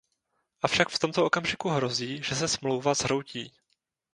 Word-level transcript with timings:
Avšak 0.67 0.87
v 0.91 0.99
tomto 1.01 1.19
okamžiku 1.25 1.69
hrozí, 1.69 2.23
že 2.23 2.35
se 2.35 2.47
Smlouva 2.47 2.93
zhroutí. 2.93 3.51